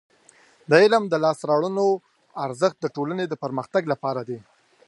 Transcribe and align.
د 0.69 0.71
علم 0.81 1.03
د 1.09 1.15
لاسته 1.23 1.45
راوړنو 1.51 1.87
ارزښت 2.45 2.77
د 2.81 2.85
ټولنې 2.95 3.25
د 3.27 3.33
پرمختګ 3.43 3.83
لپاره 3.93 4.21
دی. 4.29 4.39